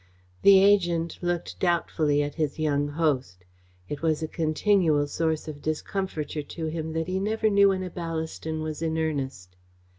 [0.41, 3.45] The agent looked doubtfully at his young host.
[3.87, 7.91] It was a continual source of discomfiture to him that he never knew when a
[7.91, 9.55] Ballaston was in earnest.